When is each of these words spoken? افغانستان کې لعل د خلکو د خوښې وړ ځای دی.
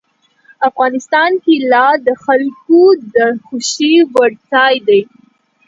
افغانستان 0.69 1.31
کې 1.43 1.53
لعل 1.71 1.97
د 2.07 2.09
خلکو 2.25 2.81
د 3.15 3.17
خوښې 3.45 3.93
وړ 4.13 4.31
ځای 4.51 4.75
دی. 4.87 5.01